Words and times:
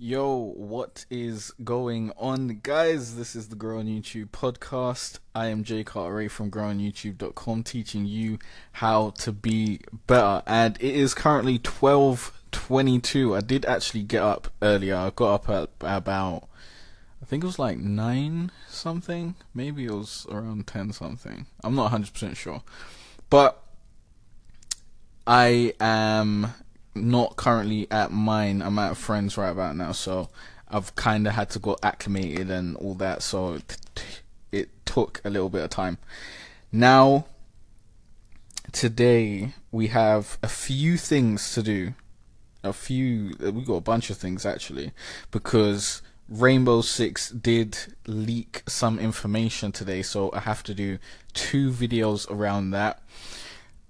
Yo, 0.00 0.52
what 0.54 1.04
is 1.10 1.50
going 1.64 2.12
on, 2.16 2.60
guys? 2.62 3.16
This 3.16 3.34
is 3.34 3.48
the 3.48 3.56
Grow 3.56 3.80
on 3.80 3.86
YouTube 3.86 4.28
podcast. 4.28 5.18
I 5.34 5.46
am 5.46 5.64
Jay 5.64 5.82
Carteret 5.82 6.30
from 6.30 6.52
growonyoutube.com 6.52 7.64
teaching 7.64 8.06
you 8.06 8.38
how 8.70 9.10
to 9.18 9.32
be 9.32 9.80
better. 10.06 10.44
And 10.46 10.76
it 10.76 10.94
is 10.94 11.14
currently 11.14 11.58
12:22. 11.58 13.36
I 13.36 13.40
did 13.40 13.66
actually 13.66 14.04
get 14.04 14.22
up 14.22 14.52
earlier. 14.62 14.94
I 14.94 15.10
got 15.10 15.34
up 15.34 15.48
at 15.48 15.70
about 15.80 16.48
I 17.20 17.26
think 17.26 17.42
it 17.42 17.48
was 17.48 17.58
like 17.58 17.78
9 17.78 18.52
something. 18.68 19.34
Maybe 19.52 19.86
it 19.86 19.90
was 19.90 20.28
around 20.30 20.68
10 20.68 20.92
something. 20.92 21.46
I'm 21.64 21.74
not 21.74 21.90
100% 21.90 22.36
sure. 22.36 22.62
But 23.30 23.60
I 25.26 25.74
am 25.80 26.54
not 27.02 27.36
currently 27.36 27.86
at 27.90 28.10
mine. 28.10 28.62
I'm 28.62 28.78
at 28.78 28.96
friend's 28.96 29.36
right 29.36 29.50
about 29.50 29.76
now, 29.76 29.92
so 29.92 30.28
I've 30.68 30.94
kind 30.96 31.26
of 31.26 31.34
had 31.34 31.50
to 31.50 31.58
go 31.58 31.76
acclimated 31.82 32.50
and 32.50 32.76
all 32.76 32.94
that. 32.94 33.22
So 33.22 33.54
it, 33.54 33.76
it 34.52 34.86
took 34.86 35.20
a 35.24 35.30
little 35.30 35.48
bit 35.48 35.64
of 35.64 35.70
time. 35.70 35.98
Now, 36.70 37.26
today 38.72 39.54
we 39.70 39.88
have 39.88 40.38
a 40.42 40.48
few 40.48 40.96
things 40.96 41.54
to 41.54 41.62
do. 41.62 41.94
A 42.64 42.72
few, 42.72 43.34
we 43.40 43.62
got 43.64 43.74
a 43.74 43.80
bunch 43.80 44.10
of 44.10 44.16
things 44.16 44.44
actually, 44.44 44.92
because 45.30 46.02
Rainbow 46.28 46.82
Six 46.82 47.30
did 47.30 47.78
leak 48.06 48.62
some 48.66 48.98
information 48.98 49.72
today, 49.72 50.02
so 50.02 50.30
I 50.34 50.40
have 50.40 50.62
to 50.64 50.74
do 50.74 50.98
two 51.32 51.70
videos 51.70 52.28
around 52.30 52.72
that 52.72 53.00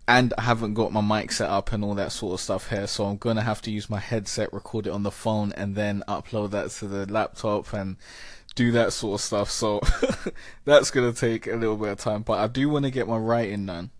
and 0.09 0.33
I 0.39 0.43
haven't 0.43 0.73
got 0.73 0.91
my 0.91 1.03
mic 1.03 1.31
set 1.31 1.51
up 1.51 1.71
and 1.71 1.85
all 1.85 1.95
that 1.97 2.13
sort 2.13 2.33
of 2.33 2.41
stuff 2.41 2.71
here, 2.71 2.87
so 2.87 3.05
I'm 3.05 3.19
gonna 3.19 3.43
have 3.43 3.61
to 3.63 3.71
use 3.71 3.91
my 3.91 4.01
headset, 4.01 4.55
record 4.55 4.87
it 4.87 4.91
on 4.91 5.03
the 5.03 5.11
phone, 5.11 5.53
and 5.53 5.77
then 5.77 6.03
upload 6.09 6.51
that 6.53 6.71
to 6.71 6.89
the 6.89 7.05
laptop 7.13 7.75
and 7.75 7.99
do 8.55 8.73
that 8.73 8.95
sort 8.95 9.21
of 9.21 9.25
stuff. 9.25 9.51
So 9.51 9.83
that's 10.65 10.91
gonna 10.91 11.13
take 11.13 11.47
a 11.47 11.57
little 11.57 11.77
bit 11.77 11.91
of 11.91 11.99
time, 11.99 12.23
but 12.23 12.39
I 12.39 12.47
do 12.47 12.71
want 12.71 12.87
to 12.87 12.91
get 12.91 13.07
my 13.07 13.19
writing 13.19 13.67
done. 13.67 13.91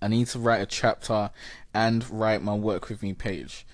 I 0.00 0.08
need 0.08 0.28
to 0.28 0.38
write 0.38 0.62
a 0.62 0.66
chapter 0.66 1.30
and 1.74 2.10
write 2.10 2.42
my 2.42 2.54
work 2.54 2.88
with 2.88 3.02
me 3.02 3.12
page. 3.12 3.66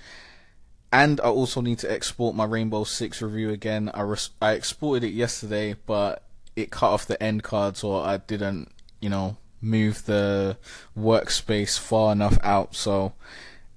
And 0.91 1.20
I 1.20 1.28
also 1.28 1.60
need 1.60 1.78
to 1.78 1.92
export 1.92 2.34
my 2.34 2.44
Rainbow 2.44 2.82
Six 2.82 3.22
review 3.22 3.50
again. 3.50 3.88
I 3.94 4.00
res- 4.00 4.30
I 4.42 4.52
exported 4.52 5.06
it 5.06 5.12
yesterday, 5.12 5.76
but 5.86 6.24
it 6.56 6.72
cut 6.72 6.91
off 6.91 7.06
the 7.06 7.22
end 7.22 7.44
cards, 7.44 7.84
or 7.84 8.04
I 8.04 8.16
didn't, 8.16 8.72
you 9.00 9.10
know, 9.10 9.36
move 9.60 10.04
the 10.06 10.56
workspace 10.96 11.78
far 11.78 12.12
enough 12.12 12.38
out, 12.42 12.74
so 12.74 13.12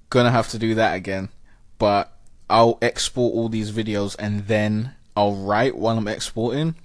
gonna 0.09 0.31
have 0.31 0.49
to 0.49 0.59
do 0.59 0.75
that 0.75 0.95
again. 0.95 1.29
But 1.77 2.11
I'll 2.49 2.77
export 2.81 3.33
all 3.33 3.49
these 3.49 3.71
videos 3.71 4.15
and 4.19 4.47
then 4.47 4.93
I'll 5.15 5.35
write 5.35 5.77
while 5.77 5.97
I'm 5.97 6.07
exporting. 6.07 6.75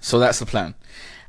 So 0.00 0.18
that's 0.18 0.40
the 0.40 0.46
plan. 0.46 0.74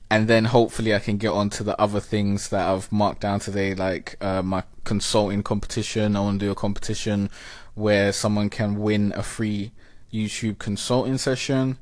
And 0.10 0.28
then 0.28 0.46
hopefully 0.46 0.94
I 0.94 1.00
can 1.00 1.18
get 1.18 1.30
on 1.30 1.50
to 1.52 1.64
the 1.64 1.80
other 1.80 2.00
things 2.00 2.50
that 2.50 2.68
I've 2.68 2.92
marked 2.92 3.22
down 3.22 3.40
today, 3.40 3.74
like 3.74 4.18
uh, 4.22 4.42
my 4.42 4.64
consulting 4.84 5.44
competition. 5.44 6.16
I 6.16 6.22
want 6.22 6.40
to 6.40 6.46
do 6.46 6.52
a 6.52 6.56
competition 6.56 7.30
where 7.74 8.12
someone 8.12 8.50
can 8.50 8.80
win 8.80 9.14
a 9.16 9.24
free 9.24 9.72
YouTube 10.14 10.60
consulting 10.60 11.18
session. 11.18 11.78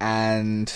And 0.00 0.72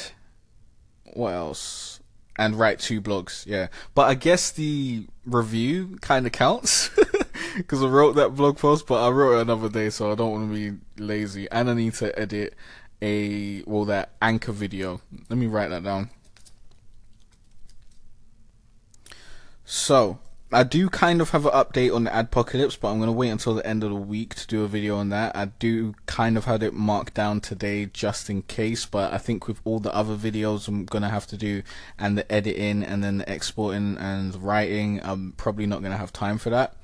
what 1.15 1.35
else? 1.35 2.00
And 2.41 2.59
write 2.59 2.79
two 2.79 3.03
blogs. 3.03 3.45
Yeah, 3.47 3.69
but 3.95 4.09
I 4.09 4.15
guess 4.15 4.51
the 4.51 5.07
review 5.27 5.99
kind 6.01 6.25
of 6.25 6.33
counts 6.33 6.89
because 7.57 7.83
I 7.85 7.87
wrote 7.87 8.17
that 8.17 8.35
blog 8.35 8.57
post, 8.57 8.87
but 8.87 9.07
I 9.07 9.11
wrote 9.11 9.39
it 9.39 9.43
another 9.43 9.69
day, 9.69 9.91
so 9.91 10.11
I 10.11 10.15
don't 10.15 10.33
want 10.33 10.51
to 10.51 10.55
be 10.55 10.79
lazy, 11.05 11.49
and 11.51 11.69
I 11.69 11.75
need 11.75 11.95
to 11.95 12.19
edit 12.19 12.55
a 13.03 13.63
well 13.67 13.85
that 13.85 14.13
anchor 14.23 14.53
video. 14.53 15.03
Let 15.29 15.39
me 15.39 15.47
write 15.47 15.69
that 15.69 15.85
down. 15.85 16.09
So 19.67 20.19
I 20.53 20.65
do 20.65 20.89
kind 20.89 21.21
of 21.21 21.31
have 21.31 21.47
an 21.47 21.53
update 21.53 21.95
on 21.95 22.05
the 22.05 22.11
Adpocalypse, 22.11 22.79
but 22.81 22.91
I'm 22.91 22.99
going 22.99 23.07
to 23.07 23.13
wait 23.13 23.29
until 23.29 23.55
the 23.55 23.65
end 23.65 23.85
of 23.85 23.91
the 23.91 23.97
week 23.97 24.35
to 24.35 24.47
do 24.49 24.65
a 24.65 24.69
video 24.69 24.97
on 24.97 25.11
that. 25.11 25.37
I 25.37 25.45
do 25.45 25.95
kind 26.07 26.37
of 26.37 26.45
had 26.45 26.65
it 26.65 26.75
marked 26.75 27.15
down 27.15 27.41
today 27.41 27.87
just 27.87 28.29
in 28.29 28.43
case, 28.43 28.85
but 28.85 29.13
I 29.13 29.19
think 29.19 29.47
with 29.47 29.61
all 29.65 29.79
the 29.79 29.95
other 29.95 30.17
videos 30.17 30.67
I'm 30.67 30.87
going 30.87 31.03
to 31.03 31.09
have 31.09 31.29
to 31.29 31.37
do 31.37 31.63
and 32.01 32.19
the 32.19 32.31
editing 32.33 32.83
and 32.83 33.05
then 33.05 33.19
the 33.19 33.33
exporting 33.33 33.97
and 33.99 34.35
writing, 34.43 35.01
I'm 35.05 35.35
probably 35.37 35.67
not 35.67 35.83
going 35.83 35.93
to 35.93 35.99
have 35.99 36.13
time 36.13 36.37
for 36.37 36.51
that. 36.51 36.75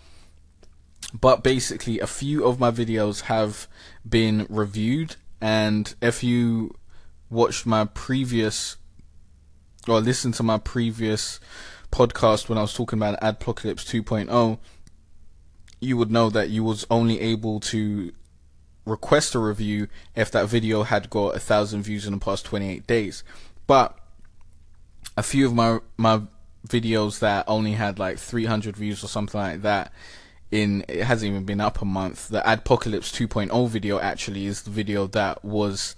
But 1.13 1.43
basically, 1.43 1.99
a 1.99 2.07
few 2.07 2.45
of 2.45 2.61
my 2.61 2.71
videos 2.71 3.23
have 3.23 3.67
been 4.09 4.47
reviewed, 4.49 5.17
and 5.41 5.93
if 6.01 6.23
you 6.23 6.77
watched 7.31 7.67
my 7.67 7.85
previous 7.85 8.77
or 9.89 10.01
listened 10.01 10.35
to 10.35 10.43
my 10.43 10.59
previous 10.59 11.39
podcast 11.97 12.51
when 12.51 12.59
I 12.59 12.63
was 12.63 12.75
talking 12.75 12.99
about 12.99 13.19
Adpocalypse 13.21 13.87
2.0, 13.87 14.59
you 15.81 15.97
would 15.97 16.11
know 16.11 16.29
that 16.29 16.51
you 16.51 16.63
was 16.63 16.87
only 16.91 17.19
able 17.21 17.59
to 17.61 18.13
request 18.85 19.35
a 19.35 19.39
review 19.39 19.89
if 20.15 20.31
that 20.31 20.47
video 20.47 20.83
had 20.83 21.09
got 21.09 21.35
a 21.35 21.41
thousand 21.41 21.83
views 21.83 22.07
in 22.07 22.13
the 22.13 22.19
past 22.19 22.45
28 22.45 22.87
days. 22.87 23.25
But 23.67 23.99
a 25.17 25.23
few 25.23 25.47
of 25.47 25.55
my 25.55 25.81
my 25.97 26.23
videos 26.69 27.21
that 27.21 27.45
only 27.49 27.73
had 27.73 27.99
like 27.99 28.19
300 28.19 28.77
views 28.77 29.03
or 29.03 29.09
something 29.09 29.41
like 29.41 29.63
that 29.63 29.93
in 30.51 30.85
it 30.89 31.05
hasn't 31.05 31.31
even 31.31 31.45
been 31.45 31.63
up 31.63 31.81
a 31.81 31.87
month. 31.87 32.29
The 32.29 32.41
Adpocalypse 32.41 33.11
2.0 33.11 33.69
video 33.71 33.99
actually 33.99 34.47
is 34.47 34.63
the 34.63 34.71
video 34.71 35.07
that 35.09 35.43
was 35.43 35.97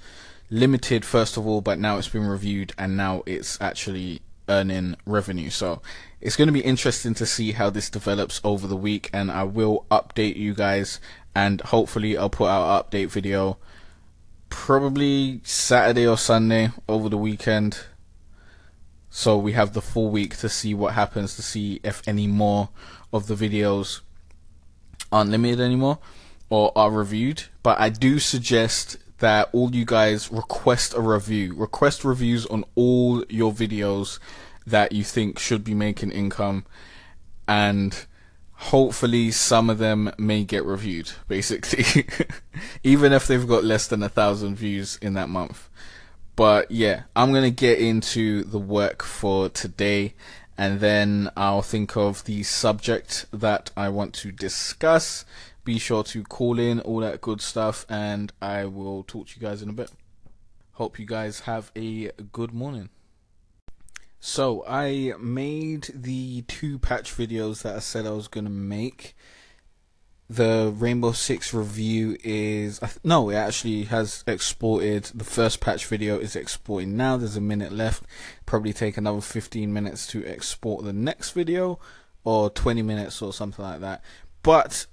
limited 0.48 1.04
first 1.04 1.36
of 1.36 1.44
all, 1.46 1.60
but 1.60 1.80
now 1.80 1.98
it's 1.98 2.08
been 2.08 2.26
reviewed 2.26 2.72
and 2.78 2.96
now 2.96 3.24
it's 3.26 3.60
actually 3.60 4.22
earning 4.48 4.96
revenue. 5.06 5.50
So 5.50 5.82
it's 6.20 6.36
going 6.36 6.48
to 6.48 6.52
be 6.52 6.60
interesting 6.60 7.14
to 7.14 7.26
see 7.26 7.52
how 7.52 7.70
this 7.70 7.90
develops 7.90 8.40
over 8.42 8.66
the 8.66 8.76
week, 8.76 9.10
and 9.12 9.30
I 9.30 9.44
will 9.44 9.86
update 9.90 10.36
you 10.36 10.54
guys. 10.54 11.00
And 11.34 11.60
hopefully, 11.60 12.16
I'll 12.16 12.30
put 12.30 12.48
out 12.48 12.78
an 12.78 12.84
update 12.84 13.10
video 13.10 13.58
probably 14.50 15.40
Saturday 15.44 16.06
or 16.06 16.18
Sunday 16.18 16.70
over 16.88 17.08
the 17.08 17.18
weekend. 17.18 17.84
So 19.10 19.36
we 19.38 19.52
have 19.52 19.72
the 19.72 19.82
full 19.82 20.10
week 20.10 20.36
to 20.38 20.48
see 20.48 20.74
what 20.74 20.94
happens, 20.94 21.36
to 21.36 21.42
see 21.42 21.80
if 21.82 22.06
any 22.06 22.26
more 22.26 22.70
of 23.12 23.26
the 23.26 23.34
videos 23.34 24.00
aren't 25.10 25.30
limited 25.30 25.60
anymore 25.60 25.98
or 26.50 26.72
are 26.76 26.90
reviewed. 26.90 27.44
But 27.62 27.80
I 27.80 27.88
do 27.88 28.18
suggest 28.18 28.98
that 29.18 29.48
all 29.52 29.74
you 29.74 29.84
guys 29.84 30.30
request 30.30 30.94
a 30.94 31.00
review. 31.00 31.54
Request 31.54 32.04
reviews 32.04 32.46
on 32.46 32.64
all 32.74 33.24
your 33.28 33.52
videos 33.52 34.18
that 34.66 34.92
you 34.92 35.02
think 35.02 35.38
should 35.38 35.64
be 35.64 35.74
making 35.74 36.10
income 36.10 36.64
and 37.46 38.06
hopefully 38.52 39.30
some 39.30 39.70
of 39.70 39.78
them 39.78 40.12
may 40.18 40.44
get 40.44 40.64
reviewed 40.64 41.10
basically 41.28 42.06
even 42.82 43.12
if 43.12 43.26
they've 43.26 43.48
got 43.48 43.64
less 43.64 43.86
than 43.86 44.02
a 44.02 44.08
thousand 44.08 44.56
views 44.56 44.98
in 45.00 45.14
that 45.14 45.28
month 45.28 45.70
but 46.36 46.70
yeah 46.70 47.02
i'm 47.16 47.32
gonna 47.32 47.50
get 47.50 47.78
into 47.78 48.44
the 48.44 48.58
work 48.58 49.02
for 49.02 49.48
today 49.48 50.12
and 50.58 50.80
then 50.80 51.30
i'll 51.36 51.62
think 51.62 51.96
of 51.96 52.24
the 52.24 52.42
subject 52.42 53.26
that 53.32 53.70
i 53.76 53.88
want 53.88 54.12
to 54.12 54.30
discuss 54.32 55.24
be 55.68 55.78
sure 55.78 56.02
to 56.02 56.24
call 56.24 56.58
in, 56.58 56.80
all 56.80 57.00
that 57.00 57.20
good 57.20 57.42
stuff, 57.42 57.84
and 57.90 58.32
I 58.40 58.64
will 58.64 59.02
talk 59.02 59.26
to 59.28 59.38
you 59.38 59.46
guys 59.46 59.60
in 59.60 59.68
a 59.68 59.74
bit. 59.74 59.90
Hope 60.72 60.98
you 60.98 61.04
guys 61.04 61.40
have 61.40 61.70
a 61.76 62.10
good 62.32 62.54
morning. 62.54 62.88
So, 64.18 64.64
I 64.66 65.12
made 65.20 65.90
the 65.92 66.40
two 66.48 66.78
patch 66.78 67.14
videos 67.14 67.60
that 67.64 67.76
I 67.76 67.80
said 67.80 68.06
I 68.06 68.12
was 68.12 68.28
going 68.28 68.46
to 68.46 68.50
make. 68.50 69.14
The 70.30 70.72
Rainbow 70.74 71.12
Six 71.12 71.52
review 71.52 72.16
is. 72.24 72.80
No, 73.04 73.28
it 73.28 73.34
actually 73.34 73.84
has 73.84 74.24
exported. 74.26 75.04
The 75.14 75.22
first 75.22 75.60
patch 75.60 75.84
video 75.84 76.18
is 76.18 76.34
exporting 76.34 76.96
now. 76.96 77.18
There's 77.18 77.36
a 77.36 77.42
minute 77.42 77.72
left. 77.72 78.04
Probably 78.46 78.72
take 78.72 78.96
another 78.96 79.20
15 79.20 79.70
minutes 79.70 80.06
to 80.06 80.24
export 80.24 80.86
the 80.86 80.94
next 80.94 81.32
video, 81.32 81.78
or 82.24 82.48
20 82.48 82.80
minutes 82.80 83.20
or 83.20 83.34
something 83.34 83.62
like 83.62 83.80
that. 83.80 84.02
But 84.42 84.86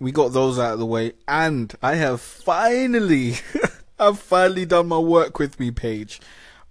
we 0.00 0.12
got 0.12 0.32
those 0.32 0.58
out 0.58 0.74
of 0.74 0.78
the 0.78 0.86
way, 0.86 1.12
and 1.28 1.72
I 1.82 1.94
have 1.96 2.20
finally, 2.20 3.34
I've 3.98 4.18
finally 4.18 4.66
done 4.66 4.88
my 4.88 4.98
work 4.98 5.38
with 5.38 5.58
me 5.60 5.70
page. 5.70 6.20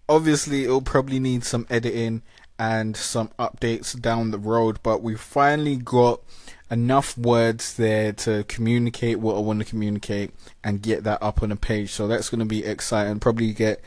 Obviously, 0.07 0.65
it'll 0.65 0.81
probably 0.81 1.19
need 1.19 1.43
some 1.43 1.65
editing 1.69 2.21
and 2.59 2.95
some 2.95 3.29
updates 3.39 3.99
down 3.99 4.31
the 4.31 4.39
road, 4.39 4.79
but 4.83 5.01
we 5.01 5.15
finally 5.15 5.77
got 5.77 6.21
enough 6.69 7.17
words 7.17 7.75
there 7.75 8.11
to 8.11 8.43
communicate 8.45 9.19
what 9.19 9.35
I 9.35 9.39
want 9.39 9.59
to 9.59 9.65
communicate 9.65 10.31
and 10.63 10.81
get 10.81 11.03
that 11.03 11.21
up 11.21 11.43
on 11.43 11.51
a 11.51 11.55
page. 11.55 11.91
So 11.91 12.07
that's 12.07 12.29
going 12.29 12.39
to 12.39 12.45
be 12.45 12.65
exciting. 12.65 13.19
Probably 13.19 13.53
get 13.53 13.81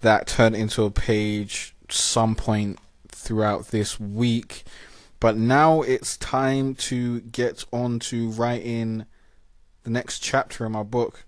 that 0.00 0.26
turned 0.26 0.56
into 0.56 0.84
a 0.84 0.90
page 0.90 1.74
some 1.88 2.34
point 2.34 2.78
throughout 3.08 3.68
this 3.68 4.00
week. 4.00 4.64
But 5.22 5.36
now 5.36 5.82
it's 5.82 6.16
time 6.16 6.74
to 6.90 7.20
get 7.20 7.64
on 7.72 8.00
to 8.10 8.30
writing 8.30 9.06
the 9.84 9.90
next 9.90 10.18
chapter 10.18 10.66
in 10.66 10.72
my 10.72 10.82
book. 10.82 11.26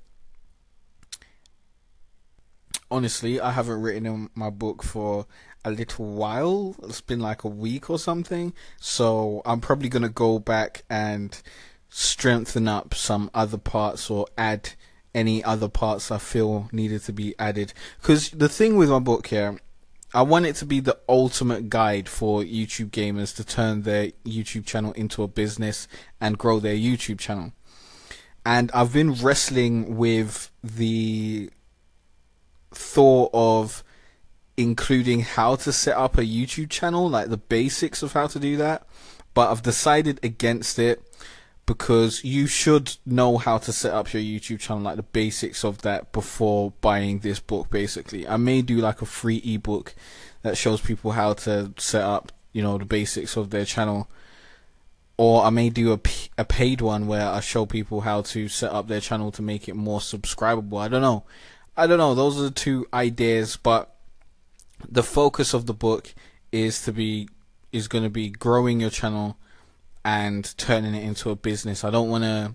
Honestly, 2.91 3.41
I 3.41 3.53
haven't 3.53 3.81
written 3.81 4.05
in 4.05 4.31
my 4.35 4.51
book 4.51 4.83
for 4.83 5.27
a 5.65 5.71
little 5.71 6.07
while. 6.07 6.75
It's 6.83 7.03
been 7.03 7.21
like 7.21 7.45
a 7.45 7.49
week 7.49 7.89
or 7.89 8.01
something. 8.01 8.53
So 8.81 9.43
I'm 9.47 9.61
probably 9.61 9.89
going 9.89 10.03
to 10.03 10.09
go 10.09 10.41
back 10.41 10.83
and 10.91 11.41
strengthen 11.89 12.67
up 12.67 12.95
some 12.95 13.31
other 13.33 13.59
parts 13.59 14.11
or 14.11 14.27
add 14.37 14.71
any 15.15 15.45
other 15.45 15.69
parts 15.69 16.11
I 16.11 16.19
feel 16.19 16.69
needed 16.73 17.05
to 17.05 17.13
be 17.13 17.37
added. 17.39 17.73
Because 18.03 18.31
the 18.31 18.49
thing 18.49 18.77
with 18.77 18.91
my 18.91 18.99
book 18.99 19.29
here, 19.29 19.61
I 20.15 20.23
want 20.23 20.47
it 20.47 20.55
to 20.57 20.65
be 20.65 20.79
the 20.79 20.97
ultimate 21.09 21.69
guide 21.69 22.09
for 22.09 22.43
YouTube 22.43 22.91
gamers 22.91 23.35
to 23.35 23.45
turn 23.45 23.83
their 23.83 24.13
YouTube 24.25 24.65
channel 24.65 24.93
into 24.93 25.25
a 25.25 25.29
business 25.29 25.89
and 26.21 26.39
grow 26.39 26.61
their 26.61 26.77
YouTube 26.77 27.19
channel. 27.19 27.53
And 28.47 28.71
I've 28.73 28.93
been 28.93 29.15
wrestling 29.15 29.97
with 29.97 30.53
the 30.63 31.51
thought 32.71 33.31
of 33.35 33.83
including 34.57 35.23
how 35.23 35.57
to 35.57 35.73
set 35.73 35.97
up 35.97 36.17
a 36.17 36.23
YouTube 36.23 36.71
channel, 36.71 37.11
like 37.11 37.29
the 37.29 37.37
basics 37.37 38.01
of 38.05 38.13
how 38.13 38.29
to 38.29 38.39
do 38.39 38.57
that. 38.59 38.87
But 39.35 39.51
I've 39.51 39.63
decided 39.63 40.21
against 40.23 40.79
it 40.79 41.03
because 41.67 42.23
you 42.25 42.47
should 42.47 42.97
know 43.07 43.39
how 43.39 43.59
to 43.59 43.73
set 43.73 43.95
up 43.95 44.13
your 44.13 44.23
YouTube 44.23 44.61
channel, 44.61 44.83
like 44.83 44.97
the 44.97 45.03
basics 45.03 45.65
of 45.65 45.83
that 45.83 46.13
before 46.13 46.73
buying 46.81 47.21
this 47.21 47.41
book. 47.41 47.71
Basically, 47.71 48.29
I 48.29 48.37
may 48.37 48.63
do 48.63 48.79
like 48.79 49.01
a 49.01 49.07
free 49.07 49.39
ebook 49.45 49.95
that 50.43 50.59
shows 50.59 50.81
people 50.81 51.13
how 51.13 51.33
to 51.35 51.73
set 51.79 52.03
up, 52.03 52.33
you 52.53 52.63
know, 52.63 52.77
the 52.77 52.85
basics 52.85 53.37
of 53.37 53.51
their 53.51 53.65
channel, 53.65 54.11
or 55.17 55.45
I 55.45 55.51
may 55.51 55.71
do 55.71 55.93
a, 55.93 56.01
a 56.37 56.45
paid 56.45 56.81
one 56.81 57.07
where 57.07 57.27
I 57.27 57.41
show 57.41 57.65
people 57.65 58.03
how 58.03 58.23
to 58.23 58.49
set 58.49 58.73
up 58.73 58.89
their 58.89 59.01
channel 59.01 59.33
to 59.33 59.43
make 59.43 59.69
it 59.69 59.75
more 59.75 60.01
subscribable. 60.01 60.81
I 60.81 60.89
don't 60.89 61.03
know. 61.03 61.25
I 61.77 61.87
don't 61.87 61.99
know. 61.99 62.15
Those 62.15 62.39
are 62.39 62.43
the 62.43 62.51
two 62.51 62.87
ideas, 62.93 63.57
but 63.57 63.95
the 64.87 65.03
focus 65.03 65.55
of 65.55 65.67
the 65.67 65.75
book 65.75 66.15
is 66.53 66.83
to 66.83 66.93
be 66.93 67.29
is 67.73 67.89
going 67.89 68.05
to 68.05 68.11
be 68.11 68.29
growing 68.29 68.81
your 68.81 68.91
channel 68.91 69.37
and 70.05 70.57
turning 70.59 70.95
it 70.95 71.05
into 71.05 71.31
a 71.31 71.37
business. 71.37 71.85
I 71.85 71.91
don't 71.91 72.11
want 72.11 72.25
to 72.25 72.55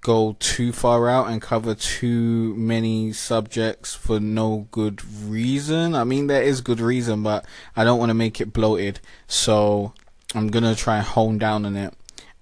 go 0.00 0.36
too 0.40 0.72
far 0.72 1.08
out 1.08 1.28
and 1.28 1.40
cover 1.40 1.74
too 1.74 2.54
many 2.56 3.12
subjects 3.12 3.94
for 3.94 4.18
no 4.18 4.66
good 4.72 5.00
reason. 5.24 5.94
I 5.94 6.04
mean, 6.04 6.26
there 6.26 6.42
is 6.42 6.60
good 6.60 6.80
reason, 6.80 7.22
but 7.22 7.46
I 7.76 7.84
don't 7.84 7.98
want 7.98 8.10
to 8.10 8.14
make 8.14 8.40
it 8.40 8.52
bloated. 8.52 9.00
So 9.28 9.94
I'm 10.34 10.48
going 10.48 10.64
to 10.64 10.74
try 10.74 10.96
and 10.96 11.06
hone 11.06 11.38
down 11.38 11.64
on 11.64 11.76
it. 11.76 11.94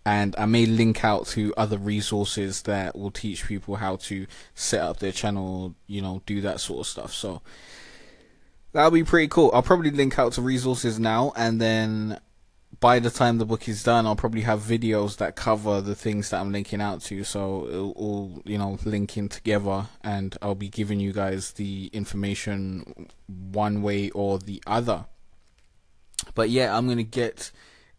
And 0.06 0.34
I 0.38 0.46
may 0.46 0.64
link 0.64 1.04
out 1.04 1.26
to 1.28 1.52
other 1.58 1.76
resources 1.76 2.62
that 2.62 2.96
will 2.96 3.10
teach 3.10 3.46
people 3.46 3.76
how 3.76 3.96
to 3.96 4.26
set 4.54 4.80
up 4.80 4.98
their 4.98 5.12
channel, 5.12 5.74
you 5.86 6.00
know, 6.00 6.22
do 6.24 6.40
that 6.40 6.60
sort 6.60 6.80
of 6.80 6.86
stuff. 6.86 7.12
So 7.12 7.42
that'll 8.72 8.90
be 8.90 9.04
pretty 9.04 9.28
cool. 9.28 9.50
I'll 9.52 9.62
probably 9.62 9.90
link 9.90 10.18
out 10.18 10.32
to 10.32 10.42
resources 10.42 10.98
now 10.98 11.34
and 11.36 11.60
then 11.60 12.18
by 12.78 13.00
the 13.00 13.10
time 13.10 13.38
the 13.38 13.44
book 13.44 13.68
is 13.68 13.82
done, 13.82 14.06
I'll 14.06 14.16
probably 14.16 14.42
have 14.42 14.60
videos 14.60 15.16
that 15.16 15.34
cover 15.34 15.80
the 15.80 15.94
things 15.94 16.30
that 16.30 16.40
I'm 16.40 16.52
linking 16.52 16.80
out 16.80 17.02
to. 17.02 17.24
So 17.24 17.66
it'll 17.66 17.90
all, 17.92 18.42
you 18.44 18.58
know, 18.58 18.78
link 18.84 19.16
in 19.16 19.28
together 19.28 19.88
and 20.02 20.36
I'll 20.40 20.54
be 20.54 20.68
giving 20.68 21.00
you 21.00 21.12
guys 21.12 21.52
the 21.52 21.90
information 21.92 23.10
one 23.26 23.82
way 23.82 24.10
or 24.10 24.38
the 24.38 24.62
other. 24.66 25.06
But 26.34 26.50
yeah, 26.50 26.76
I'm 26.76 26.86
going 26.86 26.98
to 26.98 27.04
get 27.04 27.50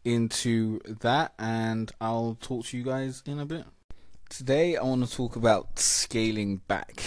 into 0.06 0.80
that 1.02 1.34
and 1.38 1.92
I'll 2.00 2.38
talk 2.40 2.66
to 2.68 2.78
you 2.78 2.84
guys 2.84 3.22
in 3.26 3.40
a 3.40 3.46
bit. 3.46 3.66
Today, 4.30 4.78
I 4.78 4.84
want 4.84 5.06
to 5.08 5.14
talk 5.14 5.36
about 5.36 5.78
scaling 5.78 6.58
back. 6.68 7.04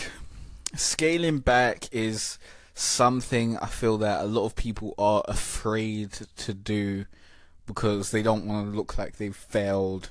Scaling 0.77 1.39
back 1.39 1.89
is 1.93 2.39
something 2.75 3.57
I 3.59 3.67
feel 3.67 3.99
that 3.99 4.21
a 4.21 4.27
lot 4.27 4.45
of 4.45 4.55
people 4.55 4.95
are 4.99 5.23
afraid 5.27 6.13
to 6.37 6.53
do 6.53 7.07
because 7.67 8.11
they 8.11 8.23
don't 8.23 8.47
want 8.47 8.71
to 8.71 8.77
look 8.77 8.99
like 8.99 9.17
they've 9.17 9.37
failed 9.37 10.11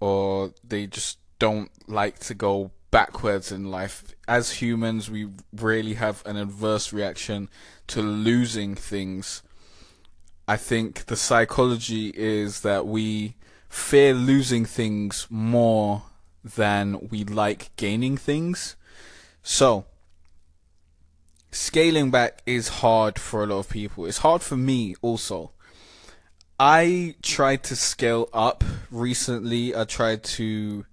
or 0.00 0.52
they 0.62 0.86
just 0.86 1.18
don't 1.38 1.70
like 1.88 2.18
to 2.20 2.34
go 2.34 2.70
backwards 2.90 3.52
in 3.52 3.70
life. 3.70 4.04
As 4.26 4.52
humans, 4.52 5.10
we 5.10 5.28
really 5.56 5.94
have 5.94 6.22
an 6.26 6.36
adverse 6.36 6.92
reaction 6.92 7.48
to 7.88 8.02
losing 8.02 8.74
things. 8.74 9.42
I 10.48 10.56
think 10.56 11.06
the 11.06 11.16
psychology 11.16 12.12
is 12.14 12.60
that 12.62 12.86
we 12.86 13.36
fear 13.68 14.14
losing 14.14 14.64
things 14.64 15.26
more 15.30 16.02
than 16.42 17.08
we 17.10 17.24
like 17.24 17.74
gaining 17.76 18.16
things. 18.16 18.76
So, 19.42 19.86
scaling 21.52 22.10
back 22.10 22.42
is 22.46 22.68
hard 22.68 23.18
for 23.18 23.42
a 23.42 23.46
lot 23.46 23.58
of 23.58 23.68
people. 23.68 24.06
It's 24.06 24.18
hard 24.18 24.42
for 24.42 24.56
me 24.56 24.96
also. 25.02 25.52
I 26.62 27.14
tried 27.22 27.62
to 27.64 27.74
scale 27.74 28.28
up 28.34 28.62
recently. 28.90 29.74
I 29.74 29.84
tried 29.84 30.22
to 30.24 30.84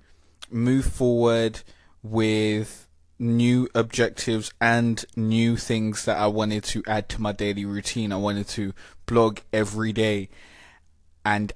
move 0.50 0.86
forward 0.86 1.60
with 2.02 2.88
new 3.20 3.68
objectives 3.76 4.54
and 4.62 5.04
new 5.18 5.58
things 5.58 6.06
that 6.06 6.18
I 6.18 6.28
wanted 6.28 6.64
to 6.64 6.84
add 6.88 7.10
to 7.10 7.22
my 7.22 7.34
daily 7.34 7.66
routine. 7.66 8.14
I 8.14 8.16
wanted 8.16 8.48
to 8.50 8.74
blog 9.08 9.40
every 9.52 9.92
day 9.92 10.30
and 11.26 11.52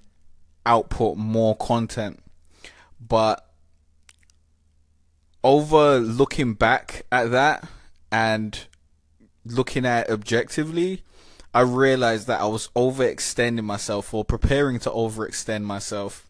output 0.65 1.15
more 1.15 1.55
content. 1.55 2.21
But 2.99 3.49
over 5.41 5.99
looking 5.99 6.55
back 6.55 7.05
at 7.13 7.31
that 7.31 7.65
and 8.11 8.59
looking 9.45 9.85
at 9.85 10.09
objectively, 10.09 11.03
I 11.53 11.61
realized 11.61 12.27
that 12.27 12.39
I 12.39 12.45
was 12.45 12.69
overextending 12.75 13.63
myself 13.63 14.13
or 14.13 14.23
preparing 14.23 14.79
to 14.79 14.89
overextend 14.89 15.63
myself. 15.63 16.29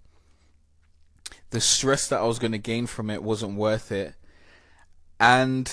The 1.51 1.62
stress 1.62 2.07
that 2.07 2.21
I 2.21 2.25
was 2.25 2.39
going 2.39 2.53
to 2.53 2.57
gain 2.57 2.88
from 2.88 3.09
it 3.09 3.21
wasn't 3.21 3.56
worth 3.56 3.91
it. 3.91 4.15
And 5.19 5.71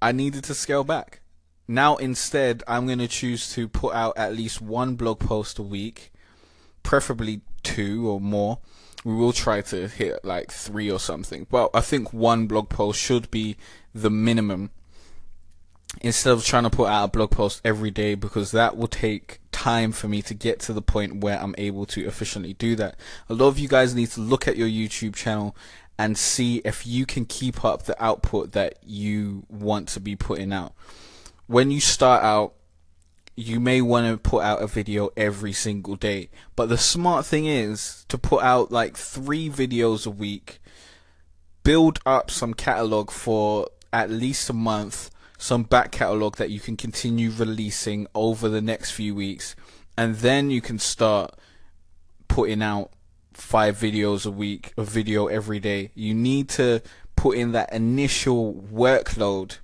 I 0.00 0.12
needed 0.12 0.44
to 0.44 0.54
scale 0.54 0.84
back. 0.84 1.20
Now, 1.68 1.96
instead, 1.96 2.62
I'm 2.66 2.86
going 2.86 2.98
to 2.98 3.08
choose 3.08 3.52
to 3.54 3.68
put 3.68 3.94
out 3.94 4.16
at 4.16 4.34
least 4.34 4.60
one 4.60 4.96
blog 4.96 5.18
post 5.18 5.58
a 5.58 5.62
week, 5.62 6.12
preferably 6.82 7.42
two 7.62 8.08
or 8.08 8.20
more. 8.20 8.58
We 9.04 9.14
will 9.14 9.32
try 9.34 9.60
to 9.60 9.88
hit 9.88 10.24
like 10.24 10.50
three 10.50 10.90
or 10.90 11.00
something. 11.00 11.46
But 11.50 11.70
I 11.74 11.80
think 11.82 12.12
one 12.12 12.46
blog 12.46 12.70
post 12.70 12.98
should 12.98 13.30
be 13.30 13.56
the 13.94 14.10
minimum 14.10 14.70
instead 16.04 16.34
of 16.34 16.44
trying 16.44 16.64
to 16.64 16.70
put 16.70 16.86
out 16.86 17.04
a 17.04 17.08
blog 17.08 17.30
post 17.30 17.62
every 17.64 17.90
day 17.90 18.14
because 18.14 18.50
that 18.50 18.76
will 18.76 18.86
take 18.86 19.40
time 19.52 19.90
for 19.90 20.06
me 20.06 20.20
to 20.20 20.34
get 20.34 20.60
to 20.60 20.74
the 20.74 20.82
point 20.82 21.22
where 21.22 21.40
I'm 21.40 21.54
able 21.56 21.86
to 21.86 22.06
efficiently 22.06 22.52
do 22.52 22.76
that. 22.76 22.96
A 23.30 23.34
lot 23.34 23.48
of 23.48 23.58
you 23.58 23.68
guys 23.68 23.94
need 23.94 24.10
to 24.10 24.20
look 24.20 24.46
at 24.46 24.58
your 24.58 24.68
YouTube 24.68 25.14
channel 25.14 25.56
and 25.98 26.18
see 26.18 26.58
if 26.58 26.86
you 26.86 27.06
can 27.06 27.24
keep 27.24 27.64
up 27.64 27.84
the 27.84 28.04
output 28.04 28.52
that 28.52 28.78
you 28.84 29.46
want 29.48 29.88
to 29.88 30.00
be 30.00 30.14
putting 30.14 30.52
out. 30.52 30.74
When 31.46 31.70
you 31.70 31.80
start 31.80 32.22
out, 32.22 32.52
you 33.34 33.58
may 33.58 33.80
want 33.80 34.06
to 34.06 34.18
put 34.18 34.44
out 34.44 34.60
a 34.60 34.66
video 34.66 35.08
every 35.16 35.54
single 35.54 35.96
day, 35.96 36.28
but 36.54 36.68
the 36.68 36.76
smart 36.76 37.24
thing 37.24 37.46
is 37.46 38.04
to 38.08 38.18
put 38.18 38.42
out 38.42 38.70
like 38.70 38.98
three 38.98 39.48
videos 39.48 40.06
a 40.06 40.10
week, 40.10 40.60
build 41.62 41.98
up 42.04 42.30
some 42.30 42.52
catalog 42.52 43.10
for 43.10 43.68
at 43.90 44.10
least 44.10 44.50
a 44.50 44.52
month 44.52 45.10
some 45.38 45.64
back 45.64 45.90
catalog 45.90 46.36
that 46.36 46.50
you 46.50 46.60
can 46.60 46.76
continue 46.76 47.30
releasing 47.30 48.06
over 48.14 48.48
the 48.48 48.62
next 48.62 48.92
few 48.92 49.14
weeks, 49.14 49.56
and 49.96 50.16
then 50.16 50.50
you 50.50 50.60
can 50.60 50.78
start 50.78 51.34
putting 52.28 52.62
out 52.62 52.90
five 53.32 53.76
videos 53.76 54.26
a 54.26 54.30
week, 54.30 54.72
a 54.76 54.84
video 54.84 55.26
every 55.26 55.58
day. 55.58 55.90
You 55.94 56.14
need 56.14 56.48
to 56.50 56.82
put 57.16 57.36
in 57.36 57.52
that 57.52 57.72
initial 57.72 58.54
workload 58.54 59.58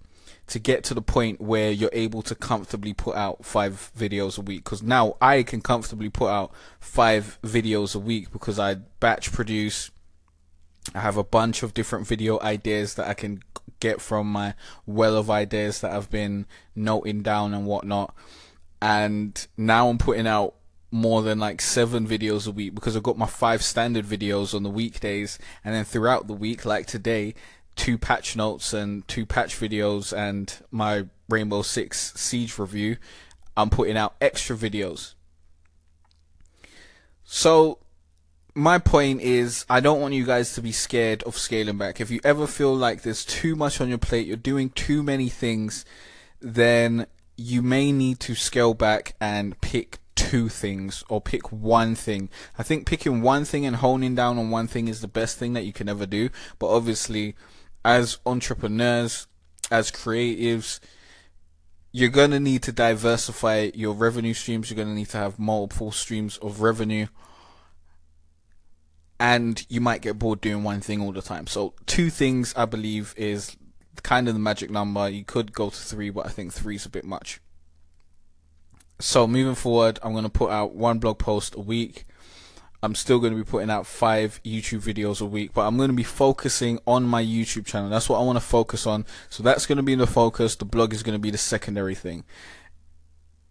to 0.48 0.58
get 0.58 0.82
to 0.82 0.94
the 0.94 1.02
point 1.02 1.40
where 1.40 1.70
you're 1.70 1.90
able 1.92 2.22
to 2.22 2.34
comfortably 2.34 2.92
put 2.92 3.14
out 3.14 3.44
five 3.44 3.92
videos 3.96 4.36
a 4.36 4.40
week. 4.40 4.64
Because 4.64 4.82
now 4.82 5.16
I 5.20 5.44
can 5.44 5.60
comfortably 5.60 6.10
put 6.10 6.28
out 6.28 6.52
five 6.80 7.38
videos 7.42 7.94
a 7.94 8.00
week 8.00 8.32
because 8.32 8.58
I 8.58 8.74
batch 8.74 9.32
produce. 9.32 9.90
I 10.94 11.00
have 11.00 11.16
a 11.16 11.24
bunch 11.24 11.62
of 11.62 11.72
different 11.72 12.06
video 12.06 12.40
ideas 12.40 12.94
that 12.94 13.06
I 13.06 13.14
can 13.14 13.42
get 13.80 14.00
from 14.00 14.30
my 14.30 14.54
well 14.86 15.16
of 15.16 15.30
ideas 15.30 15.80
that 15.80 15.92
I've 15.92 16.10
been 16.10 16.46
noting 16.74 17.22
down 17.22 17.54
and 17.54 17.66
whatnot. 17.66 18.14
And 18.80 19.46
now 19.56 19.88
I'm 19.88 19.98
putting 19.98 20.26
out 20.26 20.54
more 20.90 21.22
than 21.22 21.38
like 21.38 21.60
seven 21.60 22.06
videos 22.06 22.46
a 22.46 22.50
week 22.50 22.74
because 22.74 22.96
I've 22.96 23.02
got 23.02 23.18
my 23.18 23.26
five 23.26 23.62
standard 23.62 24.04
videos 24.04 24.54
on 24.54 24.62
the 24.62 24.70
weekdays, 24.70 25.38
and 25.64 25.74
then 25.74 25.84
throughout 25.84 26.26
the 26.26 26.34
week, 26.34 26.64
like 26.64 26.86
today, 26.86 27.34
two 27.76 27.98
patch 27.98 28.36
notes 28.36 28.72
and 28.72 29.06
two 29.06 29.26
patch 29.26 29.58
videos, 29.58 30.16
and 30.16 30.54
my 30.70 31.06
Rainbow 31.28 31.62
Six 31.62 32.12
Siege 32.14 32.58
review. 32.58 32.96
I'm 33.56 33.70
putting 33.70 33.96
out 33.96 34.14
extra 34.20 34.56
videos. 34.56 35.14
So 37.24 37.78
my 38.54 38.78
point 38.78 39.20
is, 39.20 39.64
I 39.68 39.80
don't 39.80 40.00
want 40.00 40.14
you 40.14 40.24
guys 40.24 40.54
to 40.54 40.62
be 40.62 40.72
scared 40.72 41.22
of 41.24 41.38
scaling 41.38 41.78
back. 41.78 42.00
If 42.00 42.10
you 42.10 42.20
ever 42.24 42.46
feel 42.46 42.74
like 42.74 43.02
there's 43.02 43.24
too 43.24 43.56
much 43.56 43.80
on 43.80 43.88
your 43.88 43.98
plate, 43.98 44.26
you're 44.26 44.36
doing 44.36 44.70
too 44.70 45.02
many 45.02 45.28
things, 45.28 45.84
then 46.40 47.06
you 47.36 47.62
may 47.62 47.92
need 47.92 48.20
to 48.20 48.34
scale 48.34 48.74
back 48.74 49.14
and 49.20 49.60
pick 49.60 49.98
two 50.14 50.48
things 50.48 51.02
or 51.08 51.20
pick 51.20 51.50
one 51.50 51.94
thing. 51.94 52.28
I 52.58 52.62
think 52.62 52.86
picking 52.86 53.22
one 53.22 53.44
thing 53.44 53.64
and 53.64 53.76
honing 53.76 54.14
down 54.14 54.38
on 54.38 54.50
one 54.50 54.66
thing 54.66 54.88
is 54.88 55.00
the 55.00 55.08
best 55.08 55.38
thing 55.38 55.54
that 55.54 55.64
you 55.64 55.72
can 55.72 55.88
ever 55.88 56.06
do. 56.06 56.28
But 56.58 56.68
obviously, 56.68 57.36
as 57.84 58.18
entrepreneurs, 58.26 59.26
as 59.70 59.90
creatives, 59.90 60.80
you're 61.92 62.08
going 62.08 62.30
to 62.30 62.40
need 62.40 62.62
to 62.64 62.72
diversify 62.72 63.70
your 63.74 63.94
revenue 63.94 64.34
streams. 64.34 64.70
You're 64.70 64.76
going 64.76 64.88
to 64.88 64.94
need 64.94 65.08
to 65.10 65.18
have 65.18 65.38
multiple 65.38 65.92
streams 65.92 66.36
of 66.38 66.60
revenue. 66.60 67.06
And 69.20 69.64
you 69.68 69.80
might 69.80 70.00
get 70.00 70.18
bored 70.18 70.40
doing 70.40 70.64
one 70.64 70.80
thing 70.80 71.00
all 71.00 71.12
the 71.12 71.22
time. 71.22 71.46
So, 71.46 71.74
two 71.86 72.10
things 72.10 72.54
I 72.56 72.64
believe 72.64 73.14
is 73.16 73.54
kind 74.02 74.26
of 74.28 74.34
the 74.34 74.40
magic 74.40 74.70
number. 74.70 75.08
You 75.08 75.24
could 75.24 75.52
go 75.52 75.68
to 75.68 75.76
three, 75.76 76.08
but 76.10 76.26
I 76.26 76.30
think 76.30 76.52
three 76.52 76.76
is 76.76 76.86
a 76.86 76.90
bit 76.90 77.04
much. 77.04 77.40
So, 78.98 79.26
moving 79.26 79.54
forward, 79.54 79.98
I'm 80.02 80.12
going 80.12 80.24
to 80.24 80.30
put 80.30 80.50
out 80.50 80.74
one 80.74 80.98
blog 80.98 81.18
post 81.18 81.54
a 81.54 81.60
week. 81.60 82.06
I'm 82.82 82.94
still 82.94 83.18
going 83.18 83.34
to 83.34 83.36
be 83.36 83.44
putting 83.44 83.68
out 83.68 83.86
five 83.86 84.40
YouTube 84.42 84.82
videos 84.82 85.20
a 85.20 85.26
week, 85.26 85.52
but 85.52 85.66
I'm 85.66 85.76
going 85.76 85.90
to 85.90 85.96
be 85.96 86.02
focusing 86.02 86.78
on 86.86 87.04
my 87.04 87.22
YouTube 87.22 87.66
channel. 87.66 87.90
That's 87.90 88.08
what 88.08 88.18
I 88.18 88.22
want 88.22 88.36
to 88.36 88.44
focus 88.44 88.86
on. 88.86 89.04
So 89.28 89.42
that's 89.42 89.66
going 89.66 89.76
to 89.76 89.82
be 89.82 89.94
the 89.94 90.06
focus. 90.06 90.56
The 90.56 90.64
blog 90.64 90.94
is 90.94 91.02
going 91.02 91.14
to 91.14 91.20
be 91.20 91.30
the 91.30 91.38
secondary 91.38 91.94
thing. 91.94 92.24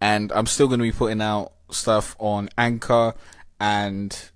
And 0.00 0.32
I'm 0.32 0.46
still 0.46 0.66
going 0.66 0.80
to 0.80 0.84
be 0.84 0.92
putting 0.92 1.22
out 1.22 1.52
stuff 1.70 2.16
on 2.18 2.48
Anchor 2.58 3.14
and, 3.60 4.30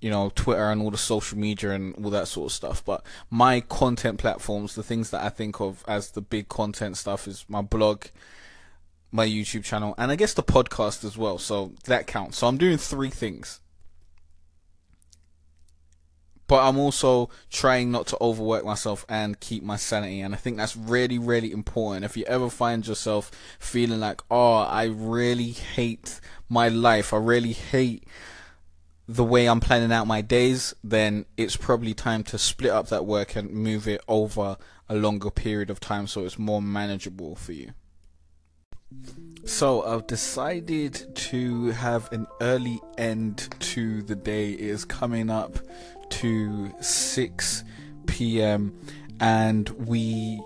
you 0.00 0.10
know, 0.10 0.30
Twitter 0.34 0.70
and 0.70 0.82
all 0.82 0.90
the 0.90 0.98
social 0.98 1.38
media 1.38 1.70
and 1.70 1.94
all 2.02 2.10
that 2.10 2.28
sort 2.28 2.50
of 2.50 2.54
stuff. 2.54 2.84
But 2.84 3.04
my 3.30 3.60
content 3.60 4.18
platforms, 4.18 4.74
the 4.74 4.82
things 4.82 5.10
that 5.10 5.22
I 5.24 5.28
think 5.28 5.60
of 5.60 5.84
as 5.88 6.10
the 6.12 6.20
big 6.20 6.48
content 6.48 6.96
stuff 6.96 7.26
is 7.26 7.44
my 7.48 7.62
blog, 7.62 8.06
my 9.10 9.26
YouTube 9.26 9.64
channel, 9.64 9.94
and 9.98 10.10
I 10.10 10.16
guess 10.16 10.34
the 10.34 10.42
podcast 10.42 11.04
as 11.04 11.16
well. 11.18 11.38
So 11.38 11.72
that 11.84 12.06
counts. 12.06 12.38
So 12.38 12.46
I'm 12.46 12.58
doing 12.58 12.78
three 12.78 13.10
things 13.10 13.60
but 16.48 16.66
I'm 16.66 16.78
also 16.78 17.28
trying 17.50 17.92
not 17.92 18.06
to 18.08 18.16
overwork 18.20 18.64
myself 18.64 19.04
and 19.08 19.38
keep 19.38 19.62
my 19.62 19.76
sanity. 19.76 20.22
And 20.22 20.34
I 20.34 20.38
think 20.38 20.56
that's 20.56 20.76
really, 20.76 21.18
really 21.18 21.52
important. 21.52 22.06
If 22.06 22.16
you 22.16 22.24
ever 22.24 22.48
find 22.48 22.86
yourself 22.86 23.30
feeling 23.60 24.00
like, 24.00 24.22
oh, 24.30 24.62
I 24.62 24.84
really 24.84 25.50
hate 25.50 26.20
my 26.48 26.68
life, 26.68 27.12
I 27.12 27.18
really 27.18 27.52
hate 27.52 28.04
the 29.08 29.24
way 29.24 29.48
I'm 29.48 29.60
planning 29.60 29.90
out 29.90 30.06
my 30.06 30.20
days, 30.20 30.74
then 30.84 31.24
it's 31.38 31.56
probably 31.56 31.94
time 31.94 32.22
to 32.24 32.36
split 32.38 32.70
up 32.70 32.88
that 32.88 33.06
work 33.06 33.36
and 33.36 33.50
move 33.50 33.88
it 33.88 34.02
over 34.06 34.58
a 34.86 34.94
longer 34.94 35.30
period 35.30 35.70
of 35.70 35.80
time 35.80 36.06
so 36.06 36.24
it's 36.26 36.38
more 36.38 36.60
manageable 36.60 37.34
for 37.34 37.52
you. 37.52 37.72
So 39.46 39.82
I've 39.82 40.06
decided 40.06 41.14
to 41.14 41.70
have 41.70 42.12
an 42.12 42.26
early 42.42 42.80
end 42.98 43.48
to 43.60 44.02
the 44.02 44.14
day. 44.14 44.52
It 44.52 44.60
is 44.60 44.84
coming 44.84 45.30
up 45.30 45.58
to 46.10 46.70
6 46.80 47.64
p.m. 48.06 48.78
and 49.20 49.68
we 49.70 50.38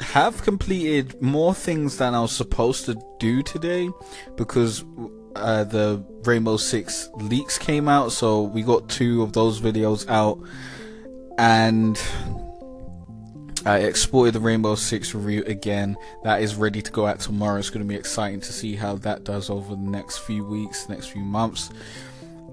have 0.00 0.42
completed 0.42 1.20
more 1.20 1.54
things 1.54 1.98
than 1.98 2.14
I 2.14 2.20
was 2.20 2.32
supposed 2.32 2.86
to 2.86 2.98
do 3.18 3.42
today 3.42 3.90
because 4.36 4.84
uh, 5.40 5.64
the 5.64 6.04
Rainbow 6.24 6.56
Six 6.56 7.08
leaks 7.16 7.58
came 7.58 7.88
out, 7.88 8.12
so 8.12 8.42
we 8.42 8.62
got 8.62 8.88
two 8.88 9.22
of 9.22 9.32
those 9.32 9.60
videos 9.60 10.08
out, 10.08 10.38
and 11.38 12.00
I 13.66 13.78
exported 13.80 14.34
the 14.34 14.40
Rainbow 14.40 14.74
Six 14.74 15.14
review 15.14 15.44
again. 15.46 15.96
That 16.22 16.42
is 16.42 16.54
ready 16.54 16.80
to 16.80 16.90
go 16.90 17.06
out 17.06 17.20
tomorrow. 17.20 17.58
It's 17.58 17.70
going 17.70 17.86
to 17.86 17.88
be 17.88 17.94
exciting 17.94 18.40
to 18.40 18.52
see 18.52 18.74
how 18.74 18.96
that 18.96 19.24
does 19.24 19.50
over 19.50 19.74
the 19.74 19.82
next 19.82 20.18
few 20.18 20.44
weeks, 20.44 20.88
next 20.88 21.08
few 21.08 21.22
months. 21.22 21.70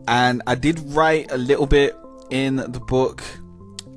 And 0.07 0.41
I 0.47 0.55
did 0.55 0.79
write 0.93 1.31
a 1.31 1.37
little 1.37 1.67
bit 1.67 1.95
in 2.29 2.57
the 2.57 2.81
book, 2.87 3.23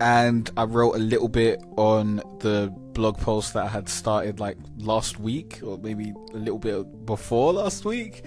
and 0.01 0.51
I 0.57 0.65
wrote 0.65 0.95
a 0.95 0.99
little 0.99 1.29
bit 1.29 1.63
on 1.77 2.17
the 2.41 2.73
blog 2.93 3.19
post 3.19 3.55
that 3.55 3.65
I 3.65 3.69
had 3.69 3.89
started 3.89 4.41
like 4.41 4.57
last 4.79 5.21
week, 5.21 5.61
or 5.63 5.79
maybe 5.79 6.13
a 6.33 6.37
little 6.37 6.59
bit 6.59 7.07
before 7.07 7.53
last 7.53 7.85
week. 7.85 8.25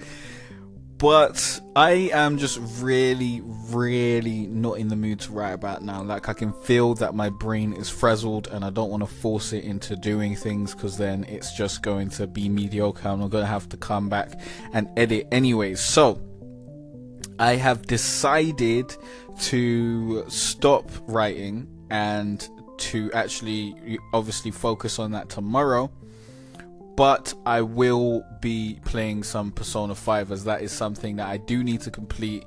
But 0.98 1.60
I 1.74 2.10
am 2.12 2.38
just 2.38 2.60
really, 2.80 3.42
really 3.44 4.46
not 4.46 4.78
in 4.78 4.88
the 4.88 4.96
mood 4.96 5.20
to 5.20 5.32
write 5.32 5.52
about 5.52 5.82
now. 5.82 6.02
Like, 6.02 6.28
I 6.28 6.32
can 6.32 6.52
feel 6.52 6.94
that 6.94 7.14
my 7.14 7.30
brain 7.30 7.72
is 7.72 7.90
frazzled 7.90 8.48
and 8.48 8.64
I 8.64 8.70
don't 8.70 8.90
want 8.90 9.02
to 9.02 9.06
force 9.08 9.52
it 9.52 9.64
into 9.64 9.96
doing 9.96 10.36
things 10.36 10.74
because 10.74 10.96
then 10.96 11.24
it's 11.24 11.56
just 11.56 11.82
going 11.82 12.10
to 12.10 12.26
be 12.26 12.48
mediocre 12.48 13.08
I'm 13.08 13.18
going 13.28 13.42
to 13.42 13.46
have 13.46 13.68
to 13.70 13.76
come 13.76 14.08
back 14.08 14.40
and 14.72 14.88
edit 14.96 15.26
anyways. 15.32 15.80
So, 15.80 16.20
I 17.38 17.56
have 17.56 17.82
decided 17.86 18.96
to 19.40 20.24
stop 20.28 20.88
writing 21.08 21.66
and 21.90 22.48
to 22.76 23.10
actually 23.12 23.98
obviously 24.12 24.50
focus 24.50 24.98
on 24.98 25.12
that 25.12 25.28
tomorrow. 25.28 25.90
But 26.96 27.34
I 27.44 27.60
will 27.62 28.24
be 28.40 28.78
playing 28.84 29.24
some 29.24 29.50
Persona 29.50 29.94
5 29.94 30.30
as 30.30 30.44
that 30.44 30.62
is 30.62 30.70
something 30.70 31.16
that 31.16 31.28
I 31.28 31.38
do 31.38 31.64
need 31.64 31.80
to 31.82 31.90
complete 31.90 32.44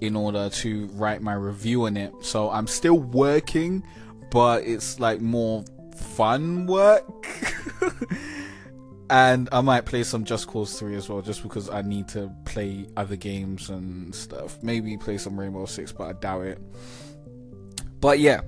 in 0.00 0.16
order 0.16 0.48
to 0.48 0.86
write 0.94 1.22
my 1.22 1.34
review 1.34 1.86
on 1.86 1.96
it. 1.96 2.12
So 2.22 2.50
I'm 2.50 2.66
still 2.66 2.98
working, 2.98 3.84
but 4.30 4.64
it's 4.64 4.98
like 4.98 5.20
more 5.20 5.64
fun 5.94 6.66
work. 6.66 7.04
and 9.10 9.48
I 9.52 9.60
might 9.60 9.84
play 9.84 10.04
some 10.04 10.24
Just 10.24 10.48
Cause 10.48 10.78
3 10.78 10.96
as 10.96 11.08
well, 11.08 11.20
just 11.20 11.42
because 11.42 11.68
I 11.68 11.82
need 11.82 12.08
to 12.08 12.34
play 12.46 12.86
other 12.96 13.14
games 13.14 13.68
and 13.68 14.14
stuff. 14.14 14.58
Maybe 14.62 14.96
play 14.96 15.18
some 15.18 15.38
Rainbow 15.38 15.66
Six, 15.66 15.92
but 15.92 16.04
I 16.04 16.12
doubt 16.14 16.46
it. 16.46 16.58
But 18.00 18.18
yeah, 18.18 18.40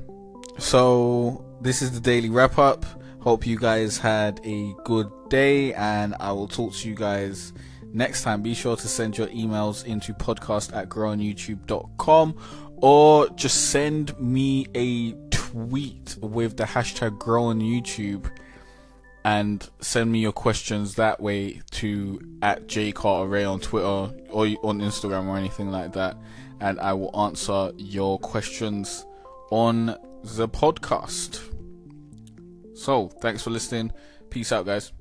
so 0.59 1.45
this 1.61 1.83
is 1.83 1.93
the 1.93 2.01
daily 2.01 2.31
wrap 2.31 2.59
up. 2.59 2.87
Hope 3.25 3.47
you 3.47 3.59
guys 3.59 3.97
had 3.97 4.39
a 4.45 4.75
good 4.85 5.11
day, 5.31 5.73
and 5.73 6.15
I 6.21 6.31
will 6.33 6.47
talk 6.47 6.75
to 6.75 6.89
you 6.91 6.95
guys 6.95 7.55
next 7.95 8.23
time. 8.23 8.43
Be 8.43 8.53
sure 8.53 8.77
to 8.77 8.87
send 8.87 9.17
your 9.17 9.29
emails 9.29 9.87
into 9.87 10.13
podcast 10.13 10.77
at 10.77 10.91
growonyoutube.com 10.91 12.37
or 12.83 13.31
just 13.31 13.71
send 13.71 14.21
me 14.21 14.67
a 14.75 15.13
tweet 15.31 16.19
with 16.21 16.59
the 16.59 16.65
hashtag 16.65 17.17
growonyoutube 17.17 18.31
and 19.25 19.71
send 19.81 20.13
me 20.13 20.19
your 20.19 20.33
questions 20.33 20.97
that 20.97 21.19
way 21.19 21.63
to 21.71 22.21
at 22.43 22.67
jcarterray 22.67 23.51
on 23.51 23.59
Twitter 23.59 23.87
or 24.29 24.47
on 24.63 24.81
Instagram 24.81 25.29
or 25.29 25.39
anything 25.39 25.71
like 25.71 25.95
that, 25.95 26.19
and 26.61 26.79
I 26.79 26.93
will 26.93 27.19
answer 27.19 27.73
your 27.79 28.19
questions 28.19 29.07
on 29.51 29.97
the 30.23 30.47
podcast. 30.47 31.54
So, 32.75 33.09
thanks 33.09 33.43
for 33.43 33.51
listening. 33.51 33.93
Peace 34.31 34.53
out, 34.53 34.67
guys. 34.67 34.93